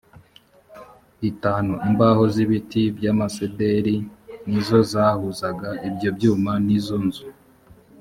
[1.29, 4.05] itanu imbaho z ibiti by amasederi l
[4.49, 7.25] ni zo zahuzaga ibyo byumba n iyo nzu